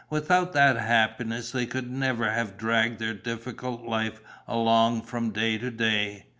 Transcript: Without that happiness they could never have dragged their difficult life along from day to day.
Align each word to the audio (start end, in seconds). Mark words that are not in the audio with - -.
Without 0.09 0.53
that 0.53 0.77
happiness 0.77 1.51
they 1.51 1.67
could 1.67 1.91
never 1.91 2.31
have 2.31 2.57
dragged 2.57 2.97
their 2.97 3.13
difficult 3.13 3.83
life 3.83 4.19
along 4.47 5.03
from 5.03 5.29
day 5.29 5.59
to 5.59 5.69
day. 5.69 6.25